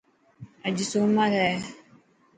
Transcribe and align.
اڄ 0.65 0.77
سومر 0.91 1.29
هي. 1.37 1.51